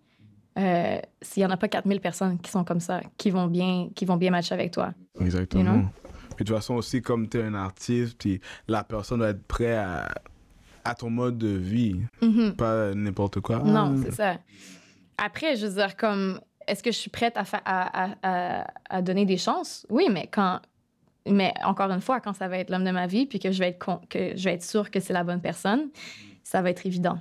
[0.59, 3.89] euh, s'il n'y en a pas 4000 personnes qui sont comme ça, qui vont bien,
[3.95, 4.93] qui vont bien matcher avec toi.
[5.21, 5.63] Exactement.
[5.63, 5.89] You know?
[6.37, 9.47] Puis de toute façon aussi, comme tu es un artiste, puis la personne doit être
[9.47, 10.09] prête à,
[10.85, 12.55] à ton mode de vie, Mhm.
[12.57, 13.59] pas n'importe quoi.
[13.61, 14.37] Non, c'est ça.
[15.19, 19.87] Après, je veux dire, comme, est-ce que je suis prête à, donner des chances?
[19.91, 20.61] Oui, mais quand.
[21.27, 23.59] Mais encore une fois, quand ça va être l'homme de ma vie, puis que je
[23.59, 25.89] vais être, con- que je vais être sûre que c'est la bonne personne,
[26.43, 27.19] ça va être évident.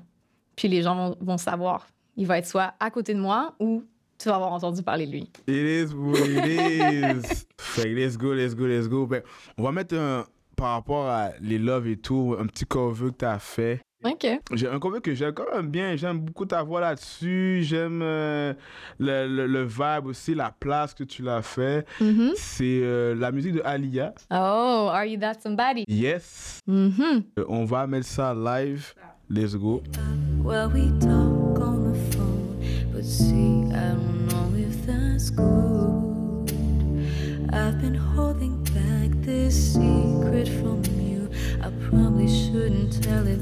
[0.58, 1.88] Puis les gens vont, vont savoir.
[2.18, 3.82] Il va être soit à côté de moi ou
[4.18, 5.30] tu vas avoir entendu parler de lui.
[5.48, 7.46] It is what it is.
[7.60, 9.06] fait que let's go, let's go, let's go.
[9.06, 9.22] Ben,
[9.58, 10.26] on va mettre un,
[10.56, 13.80] par rapport à les loves et tout, un petit cover que tu as fait.
[14.04, 14.28] OK.
[14.54, 15.96] J'ai un cover que j'aime quand même bien.
[15.96, 17.62] J'aime beaucoup ta voix là-dessus.
[17.64, 18.54] J'aime euh,
[19.00, 21.86] le, le, le vibe aussi, la place que tu l'as fait.
[22.02, 22.32] Mhm.
[22.36, 24.14] C'est euh, la musique de Alia.
[24.32, 25.86] Oh, are you that somebody?
[25.88, 26.60] Yes.
[26.68, 27.24] Mhm.
[27.40, 28.94] Euh, on va mettre ça live.
[29.30, 29.82] Let's go.
[30.44, 32.58] Well, we talk on the phone,
[32.94, 36.52] but see, I don't know if that's good.
[37.54, 41.30] I've been holding back this secret from you.
[41.64, 43.40] I probably shouldn't tell it,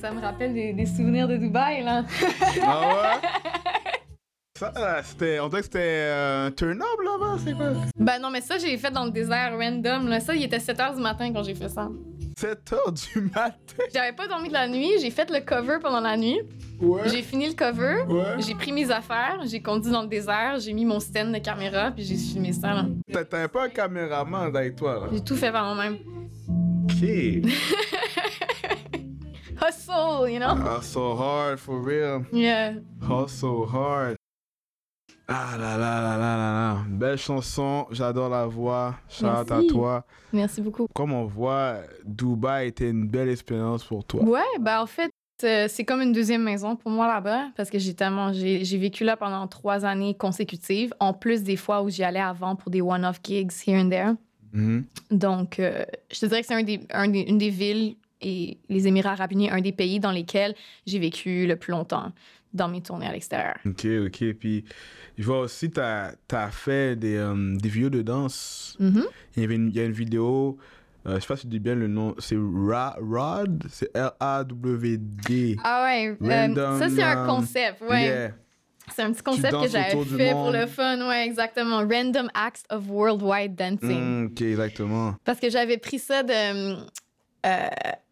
[0.00, 2.04] Ça me rappelle des, des souvenirs de Dubaï, là.
[2.66, 3.60] Ah ouais?
[4.60, 5.40] Ça, là, c'était.
[5.40, 7.72] On dirait que c'était euh, un turn-up là-bas, c'est quoi?
[7.98, 10.06] Ben non, mais ça, j'ai fait dans le désert random.
[10.06, 10.20] Là.
[10.20, 11.88] Ça, il était 7 h du matin quand j'ai fait ça.
[12.38, 13.54] 7 heures du matin?
[13.90, 16.42] J'avais pas dormi de la nuit, j'ai fait le cover pendant la nuit.
[16.78, 17.08] Ouais.
[17.08, 18.36] J'ai fini le cover, Ouais.
[18.40, 21.90] j'ai pris mes affaires, j'ai conduit dans le désert, j'ai mis mon stand de caméra,
[21.90, 22.74] puis j'ai filmé ça.
[22.74, 22.84] là.
[23.10, 25.06] T'as- T'avais pas un caméraman avec toi là.
[25.10, 25.96] J'ai tout fait par moi-même.
[26.84, 27.02] Ok.
[29.62, 30.54] Hustle, you know?
[30.54, 32.24] Hustle hard, for real.
[32.30, 32.74] Yeah.
[33.02, 34.16] Hustle hard.
[35.32, 36.76] Ah là là là là là là.
[36.88, 38.96] Belle chanson, j'adore la voix.
[39.08, 40.04] Shout out à toi.
[40.32, 40.86] Merci beaucoup.
[40.92, 44.24] Comme on voit, Dubaï était une belle expérience pour toi.
[44.24, 45.12] Ouais, ben en fait,
[45.44, 49.04] euh, c'est comme une deuxième maison pour moi là-bas, parce que j'ai tellement, j'ai vécu
[49.04, 52.80] là pendant trois années consécutives, en plus des fois où j'y allais avant pour des
[52.80, 54.12] one-off gigs here and there.
[54.52, 54.84] Mhm.
[55.12, 58.58] Donc, euh, je te dirais que c'est un des, un des- une des villes et
[58.68, 62.10] les Émirats arabes unis, un des pays dans lesquels j'ai vécu le plus longtemps
[62.52, 63.54] dans mes tournées à l'extérieur.
[63.64, 64.32] Ok, ok.
[64.34, 64.64] Puis,
[65.20, 66.16] je vois aussi, tu as,
[66.50, 68.76] fait des, euh, des vidéos de danse.
[68.80, 69.04] Mhm.
[69.36, 70.56] Il y, avait une, il y a une vidéo,
[71.06, 75.56] euh, je sais pas si je dis bien le nom, c'est Ra- Rod, c'est R-A-W-D.
[75.62, 78.04] Ah ouais, euh, ça c'est un um, concept, ouais.
[78.04, 78.30] Yeah.
[78.94, 81.78] C'est un petit concept que j'avais fait pour le fun, ouais, exactement.
[81.78, 84.00] Random Acts of Worldwide Dancing.
[84.00, 85.14] Mm, ok, exactement.
[85.24, 86.74] Parce que j'avais pris ça de.
[87.46, 87.68] Euh,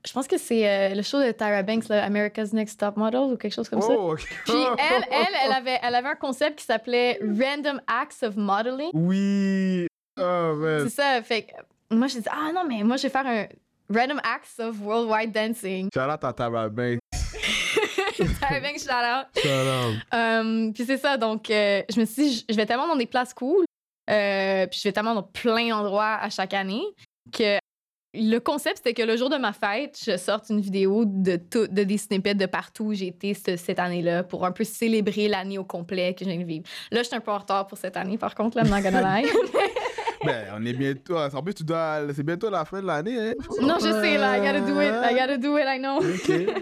[0.07, 3.21] je pense que c'est euh, le show de Tyra Banks, là, America's Next Top Model
[3.21, 3.93] ou quelque chose comme ça.
[3.93, 4.27] Oh, ok.
[4.45, 8.91] Puis elle, elle, elle avait, elle avait un concept qui s'appelait Random Acts of Modeling.
[8.95, 9.87] Oui.
[10.19, 10.55] Oh.
[10.85, 11.23] C'est ça.
[11.23, 11.53] Fait que
[11.95, 13.47] moi, je dit, ah non, mais moi, je vais faire un
[13.95, 15.88] Random Acts of Worldwide Dancing.
[15.93, 17.01] Shout out à Tara Banks.
[18.17, 19.27] Tyra Banks, shout out.
[19.37, 19.97] Shout out.
[20.14, 23.07] Euh, puis c'est ça, donc euh, je me suis dit, je- vais tellement dans des
[23.07, 23.64] places cool,
[24.07, 26.83] puis je vais tellement dans plein d'endroits à chaque année,
[27.33, 27.59] que
[28.14, 31.66] le concept, c'était que le jour de ma fête, je sorte une vidéo de, tout,
[31.66, 35.29] de des snippets de partout où j'ai été ce- cette année-là pour un peu célébrer
[35.29, 36.64] l'année au complet que je viens de vivre.
[36.90, 38.81] Là, je suis un peu en retard pour cette année, par contre, là, I'm not
[38.81, 39.29] gonna lie.
[40.24, 41.16] Ben, on est bientôt.
[41.16, 42.00] En plus, tu dois.
[42.14, 43.33] C'est bientôt la fin de l'année, hein?
[43.62, 46.00] non, je sais, là, I gotta do it, I gotta do it, I know.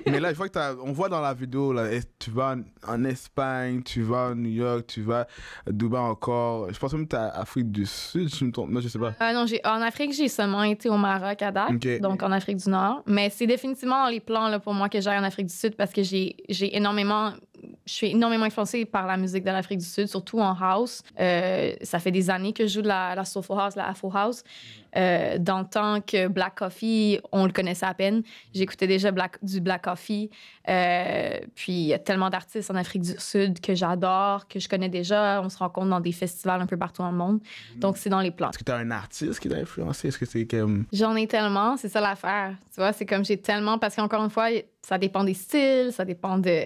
[0.06, 1.84] Mais là, je vois que t'as- on voit dans la vidéo, là,
[2.18, 5.26] tu vas en, en Espagne, tu vas à New York, tu vas
[5.66, 6.72] à Dubaï encore.
[6.72, 8.70] Je pense même que tu à Afrique du Sud, je me trompe.
[8.70, 9.12] Non, je sais pas.
[9.20, 12.68] Ah non, en Afrique, j'ai seulement été au Maroc à date, donc en Afrique du
[12.70, 13.02] Nord.
[13.06, 15.76] Mais c'est définitivement dans les plans là, pour moi que j'aille en Afrique du Sud
[15.76, 16.36] parce que j'ai
[16.76, 17.32] énormément
[17.86, 21.02] je suis énormément influencée par la musique de l'Afrique du Sud, surtout en house.
[21.20, 24.10] Euh, ça fait des années que je joue de la, la soulful house, la afro
[24.14, 24.42] house.
[24.96, 28.22] Euh, dans le temps que Black Coffee, on le connaissait à peine,
[28.54, 30.30] j'écoutais déjà Black- du Black Coffee.
[30.68, 34.68] Euh, puis il y a tellement d'artistes en Afrique du Sud que j'adore, que je
[34.68, 35.40] connais déjà.
[35.42, 37.40] On se rencontre dans des festivals un peu partout dans le monde.
[37.76, 38.50] Donc c'est dans les plans.
[38.50, 40.08] Est-ce que tu as un artiste qui t'a influencé?
[40.08, 40.86] Est-ce que c'est comme.
[40.92, 42.54] J'en ai tellement, c'est ça l'affaire.
[42.74, 44.48] Tu vois, c'est comme j'ai tellement, parce qu'encore une fois,
[44.82, 46.64] ça dépend des styles, ça dépend de,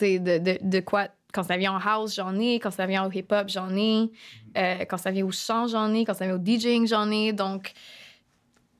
[0.00, 1.08] de, de, de quoi.
[1.32, 2.58] Quand ça vient en house, j'en ai.
[2.58, 4.10] Quand ça vient au hip-hop, j'en ai.
[4.58, 6.04] Euh, quand ça vient au chant, j'en ai.
[6.04, 7.32] Quand ça vient au DJing, j'en ai.
[7.32, 7.72] Donc,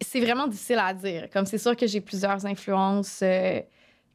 [0.00, 1.28] c'est vraiment difficile à dire.
[1.32, 3.60] Comme c'est sûr que j'ai plusieurs influences euh,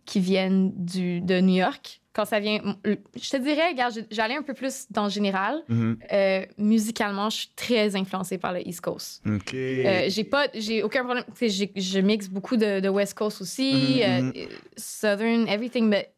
[0.05, 2.01] qui viennent du, de New York.
[2.13, 5.63] Quand ça vient, je te dirais, regarde, j'allais un peu plus dans le général.
[5.67, 5.97] Mhm.
[6.13, 9.21] Euh, musicalement, je suis très influencée par le East Coast.
[9.27, 9.53] Ok.
[9.53, 14.31] Euh, j'ai pas j'ai aucun problème je mixe beaucoup de, de West Coast aussi euh,
[14.77, 16.14] Southern everything mais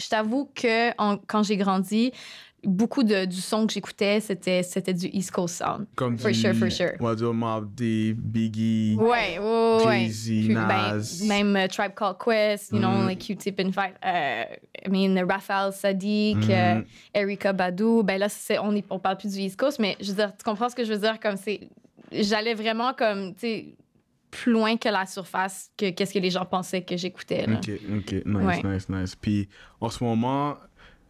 [0.00, 2.12] je t'avoue que en- quand j'ai grandi
[2.62, 6.36] beaucoup de, du son que j'écoutais c'était c'était du East Coast sound Comme for du-
[6.36, 6.92] sure, for sure.
[7.00, 8.96] On va dire Mob Deep, Biggie.
[8.98, 11.22] ouais ouais ouais Jay-Z, ben, Nas.
[11.26, 13.06] même euh, Tribe Called Quest you know Mhm.
[13.08, 13.70] like Q-Tip and
[14.04, 14.44] euh,
[14.84, 16.50] I mean Raphaël Sadiq Mhm.
[16.50, 16.82] euh,
[17.14, 20.16] Erika Badu ben là c'est on on parle plus du East Coast mais je veux
[20.16, 21.18] dire tu comprends ce que je veux dire?
[21.18, 21.60] Comme c'est
[22.12, 23.66] j'allais vraiment comme tu sais
[24.30, 27.56] plus loin que la surface que qu'est-ce que les gens pensaient que j'écoutais là.
[27.58, 28.62] Ok, ok, nice, Ouais.
[28.74, 29.16] nice, nice.
[29.16, 29.48] Puis
[29.80, 30.56] en ce moment,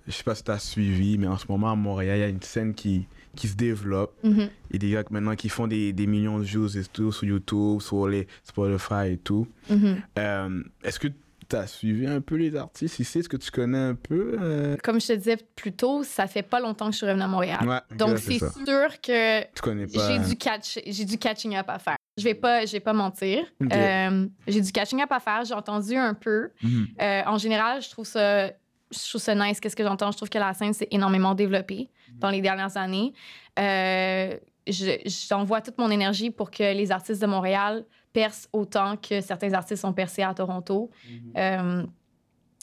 [0.07, 2.25] je sais pas si tu as suivi, mais en ce moment à Montréal, il y
[2.25, 3.07] a une scène qui,
[3.37, 4.13] qui se développe.
[4.25, 4.49] Mhm.
[4.71, 7.13] Il y a des gars maintenant qui font des, des millions de views et tout
[7.13, 9.47] sur YouTube, sur les Spotify et tout.
[9.69, 10.01] Mhm.
[10.19, 13.19] Euh, Est-ce que tu as suivi un peu les artistes ici?
[13.19, 14.39] Est-ce que tu connais un peu?
[14.41, 14.77] euh?
[14.83, 17.29] Comme je te disais plus tôt, ça fait pas longtemps que je suis revenue à
[17.29, 17.69] Montréal.
[17.69, 18.51] Ouais, Donc c'est ça.
[18.53, 20.09] sûr que Tu connais pas.
[20.09, 21.97] j'ai du catch j'ai du catching up à faire.
[22.21, 23.45] Je vais pas je vais pas mentir.
[23.73, 26.51] Euh, j'ai du catching up à faire, j'ai entendu un peu.
[26.63, 26.87] Mhm.
[27.01, 29.59] Euh, en général, je trouve ça, je trouve ça nice.
[29.61, 30.11] Qu'est-ce que j'entends?
[30.13, 33.13] Je trouve que la scène s'est énormément développée dans les dernières années.
[33.59, 39.21] Euh, je- J'envoie toute mon énergie pour que les artistes de Montréal percent autant que
[39.21, 40.91] certains artistes ont percé à Toronto.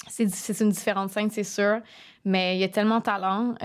[0.08, 1.80] C'est c'est une différente scène, c'est sûr,
[2.24, 3.56] mais il y a tellement de talent.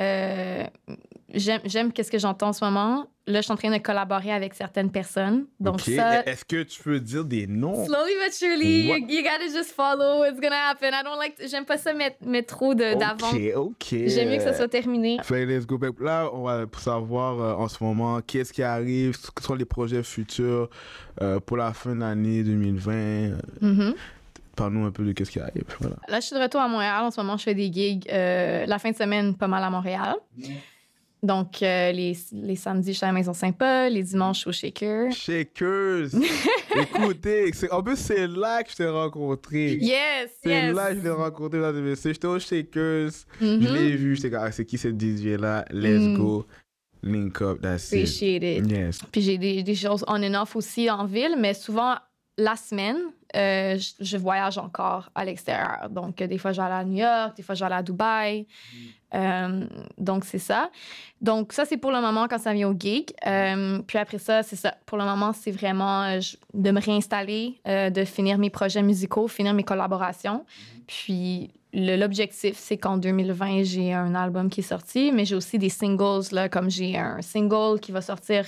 [1.35, 3.07] J'aime qu'est-ce que j'entends en ce moment.
[3.29, 5.47] Là, je suis en train de collaborer avec certaines personnes.
[5.61, 7.85] Donc ça, Est-ce que tu peux dire des noms?
[7.87, 10.25] Slowly but surely, you, you gotta just follow.
[10.25, 10.88] It's gonna happen.
[10.92, 11.35] I don't like.
[11.49, 13.31] J'aime pas ça mettre, mettre trop de- d'avant.
[13.31, 13.95] Ok, ok.
[14.07, 15.18] J'aime mieux que ça soit terminé.
[15.23, 15.79] Fait, let's go.
[15.79, 19.55] Que Là, on va pour savoir euh, en ce moment qu'est-ce qui arrive, quels sont
[19.55, 20.68] les projets futurs
[21.21, 22.92] euh, pour la fin de l'année 2020.
[22.92, 23.95] Euh, Mhm.
[24.57, 25.64] Parle-nous un peu de qu'est-ce qui arrive.
[25.81, 25.97] Voilà.
[26.09, 27.05] Là, je suis de retour à Montréal.
[27.05, 29.71] En ce moment, je fais des gigs euh, la fin de semaine, pas mal à
[29.71, 30.16] Montréal.
[31.23, 33.93] Donc, euh, les, les samedis, je suis à la Maison Saint-Paul.
[33.93, 35.13] Les dimanches, je suis au Shaker.
[35.13, 36.09] Shakers.
[36.75, 39.75] Écoutez, c'est- en plus, c'est là que je t'ai rencontré.
[39.81, 40.75] Yes, C'est yes.
[40.75, 43.11] là que je l'ai rencontré dans le J'étais au Shakers.
[43.41, 44.17] Je l'ai vu.
[44.17, 45.65] J'étais comme, ah, c'est qui cette DJ-là?
[45.71, 46.17] Let's Mm.
[46.17, 46.47] go.
[47.05, 47.99] Link up, that's it.
[47.99, 48.71] Appreciate it.
[48.71, 48.99] Yes.
[49.13, 51.95] Puis j'ai des, des choses on and off aussi en ville, mais souvent,
[52.39, 52.97] la semaine,
[53.37, 55.89] euh, je, je voyage encore à l'extérieur.
[55.91, 57.75] Donc, euh, des fois, je vais aller à New York, des fois, je vais aller
[57.77, 58.47] à Dubaï.
[59.14, 59.64] Euh,
[59.98, 60.70] donc, c'est ça.
[61.20, 63.11] Donc, ça, c'est pour le moment quand ça vient au gig.
[63.27, 64.75] Euh, puis après ça, c'est ça.
[64.87, 66.20] Pour le moment, c'est vraiment euh,
[66.55, 70.44] de me réinstaller, de finir mes projets musicaux, finir mes collaborations.
[70.87, 75.59] Puis le- l'objectif, c'est qu'en 2020, j'ai un album qui est sorti, mais j'ai aussi
[75.59, 78.46] des singles, là, comme j'ai un single qui va sortir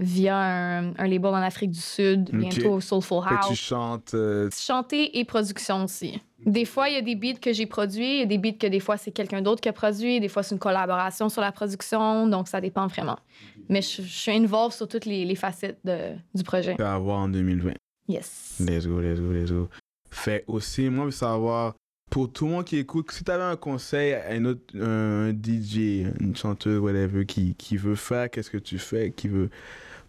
[0.00, 3.58] via un, un label en Afrique du Sud, bientôt Soulful Fait que tu House.
[3.58, 4.14] chantes.
[4.14, 6.20] euh, Chanter et production aussi.
[6.46, 8.52] Des fois, il y a des beats que j'ai produits, il y a des beats
[8.58, 11.42] que des fois, c'est quelqu'un d'autre qui a produit, des fois, c'est une collaboration sur
[11.42, 13.18] la production, donc ça dépend vraiment.
[13.68, 16.80] Mais je, je suis involved sur toutes les, les facettes de- du projet.
[16.80, 17.72] à avoir en 2020.
[18.08, 18.56] Yes.
[18.58, 19.68] Let's go, let's go, let's go.
[20.10, 21.74] Fait aussi, moi, je veux savoir,
[22.10, 25.30] pour tout le monde qui écoute, si tu avais un conseil à un autre un
[25.32, 29.50] DJ, une chanteuse, whatever, qui, qui veut faire, qu'est-ce que tu fais, qui veut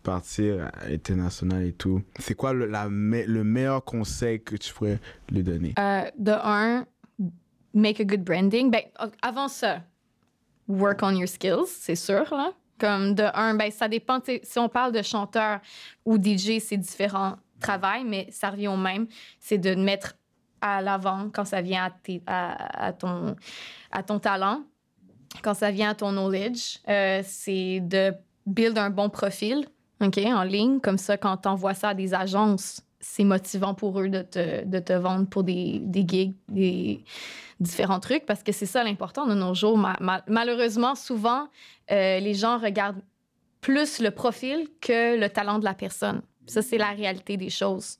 [0.01, 5.43] partir à l'international et tout, c'est quoi le, le meilleur conseil que tu pourrais lui
[5.43, 5.73] donner?
[5.79, 6.85] Euh, de un,
[7.73, 8.71] make a good branding.
[8.71, 8.81] Ben,
[9.21, 9.81] avant ça,
[10.67, 12.53] work on your skills, c'est sûr, là.
[12.79, 14.19] Comme de un, ben, ça dépend.
[14.25, 15.59] Si on parle de chanteur
[16.03, 19.07] ou DJ, c'est différents travail, mais ça revient au même.
[19.39, 20.15] C'est de mettre
[20.59, 21.91] à l'avant quand ça vient à,
[22.27, 23.35] à, à ton,
[23.91, 24.63] à ton talent,
[25.41, 26.79] quand ça vient à ton knowledge.
[26.89, 28.13] Euh, c'est de
[28.45, 29.67] build un bon profil,
[30.01, 30.79] OK, en ligne.
[30.79, 34.65] Comme ça, quand tu envoies ça à des agences, c'est motivant pour eux de te,
[34.65, 37.03] de te vendre pour des, des gigs, des
[37.59, 39.77] différents trucs, parce que c'est ça l'important de nos jours.
[39.77, 41.47] Ma- ma- malheureusement, souvent,
[41.91, 43.01] euh, les gens regardent
[43.59, 46.21] plus le profil que le talent de la personne.
[46.47, 47.97] Ça, c'est la réalité des choses.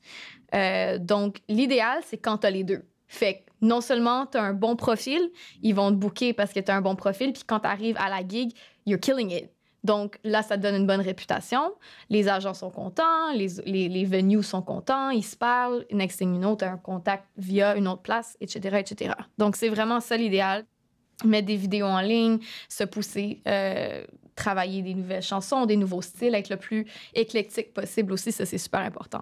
[0.56, 2.84] Euh, donc, l'idéal, c'est quand tu as les deux.
[3.08, 5.22] Fait que non seulement tu as un bon profil,
[5.62, 7.98] ils vont te booker parce que tu as un bon profil, puis quand tu arrives
[8.00, 8.52] à la gig,
[8.86, 9.50] you're killing it.
[9.84, 11.74] Donc là, ça donne une bonne réputation.
[12.10, 15.86] Les agents sont contents, les, les, les venues sont contents, ils se parlent.
[15.92, 19.14] Next thing you know, tu as un contact via une autre place, etc., etc.
[19.38, 20.66] Donc c'est vraiment ça l'idéal.
[21.24, 24.04] Mettre des vidéos en ligne, se pousser, euh,
[24.36, 28.58] travailler des nouvelles chansons, des nouveaux styles, être le plus éclectique possible aussi, ça c'est
[28.58, 29.22] super important.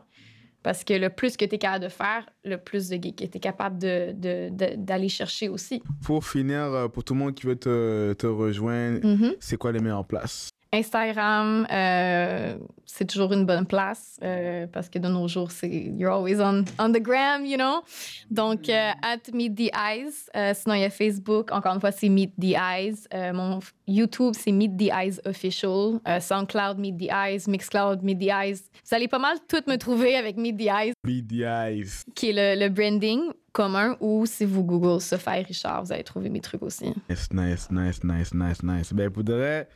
[0.63, 3.37] Parce que le plus que tu es capable de faire, le plus de que tu
[3.37, 5.81] es capable d'aller de, chercher aussi.
[6.03, 9.35] Pour finir, euh, pour tout le monde qui veut te, te rejoindre, Mhm.
[9.39, 10.49] c'est quoi les meilleures places?
[10.71, 12.55] Instagram, euh,
[12.85, 16.63] c'est toujours une bonne place euh, parce que de nos jours, c'est you're always on,
[16.77, 17.81] on the gram, you know?
[18.29, 20.29] Donc, euh, at Meet the Eyes.
[20.55, 21.51] Sinon, il y a Facebook.
[21.51, 23.07] Encore une fois, c'est Meet the Eyes.
[23.33, 25.99] Mon YouTube, c'est Meet the Eyes Official.
[26.19, 27.47] SoundCloud, Meet the Eyes.
[27.47, 28.61] Mixcloud, Meet the Eyes.
[28.87, 32.03] Vous allez pas mal toutes me trouver avec Meet the Eyes, BDIs.
[32.15, 33.21] qui est le, le branding
[33.53, 33.97] commun.
[34.01, 36.93] Ou si vous Google Sophie Richard, vous allez trouver mes trucs aussi.
[37.09, 38.93] Nice, nice, nice, nice, nice, nice.
[38.93, 39.67] Ben, pour de vrai,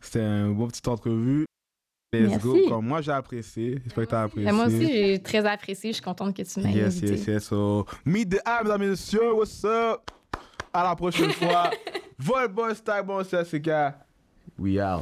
[0.00, 1.44] c'était un beau petite entrevue.
[2.12, 2.44] Let's Merci.
[2.46, 2.68] go.
[2.68, 3.80] Comme moi, j'ai apprécié.
[3.84, 4.48] J'espère que t'as apprécié.
[4.48, 5.90] Et moi aussi, j'ai très apprécié.
[5.90, 7.12] Je suis contente que tu m'aies Yes, invité.
[7.16, 7.44] yes, yes.
[7.44, 9.32] So, meet the eye, mesdames et messieurs.
[9.32, 10.10] What's up?
[10.72, 11.70] À la prochaine fois.
[12.18, 13.62] Vol Boy Style, bon, c'est.
[14.58, 14.98] We out.